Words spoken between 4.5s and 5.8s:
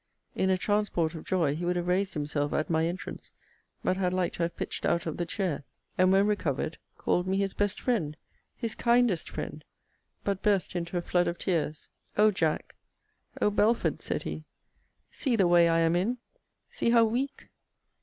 pitched out of the chair: